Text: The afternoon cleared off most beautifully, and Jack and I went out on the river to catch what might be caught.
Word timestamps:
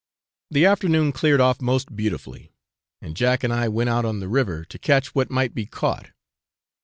The 0.49 0.65
afternoon 0.65 1.11
cleared 1.11 1.39
off 1.39 1.61
most 1.61 1.95
beautifully, 1.95 2.51
and 3.03 3.15
Jack 3.15 3.43
and 3.43 3.53
I 3.53 3.67
went 3.67 3.91
out 3.91 4.03
on 4.03 4.19
the 4.19 4.27
river 4.27 4.65
to 4.65 4.79
catch 4.79 5.13
what 5.13 5.29
might 5.29 5.53
be 5.53 5.67
caught. 5.67 6.07